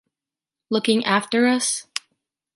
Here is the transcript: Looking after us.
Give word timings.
Looking 0.71 1.05
after 1.05 1.45
us. 1.45 1.85